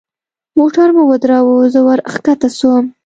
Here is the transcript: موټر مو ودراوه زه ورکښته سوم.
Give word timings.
موټر 0.57 0.87
مو 0.95 1.01
ودراوه 1.09 1.65
زه 1.73 1.79
ورکښته 1.89 2.47
سوم. 2.57 2.85